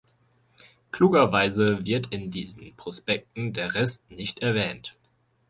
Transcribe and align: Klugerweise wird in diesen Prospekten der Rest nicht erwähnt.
Klugerweise 0.91 1.85
wird 1.85 2.07
in 2.11 2.31
diesen 2.31 2.75
Prospekten 2.75 3.53
der 3.53 3.75
Rest 3.75 4.09
nicht 4.09 4.39
erwähnt. 4.39 4.97